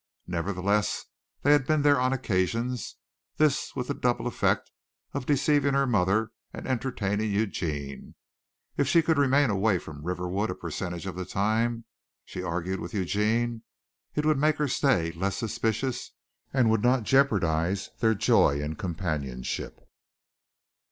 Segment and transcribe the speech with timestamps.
[0.25, 1.05] Nevertheless,
[1.43, 2.95] they had been there on occasions
[3.37, 4.71] this with the double effect
[5.13, 8.15] of deceiving her mother and entertaining Eugene.
[8.77, 11.85] If she could remain away from Riverwood a percentage of the time,
[12.25, 13.61] she argued with Eugene,
[14.15, 16.13] it would make her stay less suspicious
[16.51, 19.77] and would not jeopardize their joy in companionship.